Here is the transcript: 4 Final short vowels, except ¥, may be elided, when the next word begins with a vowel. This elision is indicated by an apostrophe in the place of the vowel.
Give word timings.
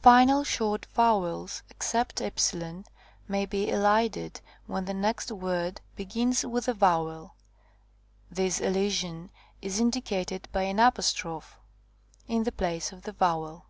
4 0.00 0.04
Final 0.14 0.42
short 0.42 0.86
vowels, 0.86 1.62
except 1.68 2.16
¥, 2.16 2.84
may 3.28 3.44
be 3.44 3.68
elided, 3.68 4.40
when 4.66 4.86
the 4.86 4.94
next 4.94 5.30
word 5.30 5.82
begins 5.96 6.46
with 6.46 6.66
a 6.66 6.72
vowel. 6.72 7.34
This 8.30 8.58
elision 8.58 9.28
is 9.60 9.78
indicated 9.78 10.48
by 10.50 10.62
an 10.62 10.78
apostrophe 10.80 11.56
in 12.26 12.44
the 12.44 12.52
place 12.52 12.90
of 12.90 13.02
the 13.02 13.12
vowel. 13.12 13.66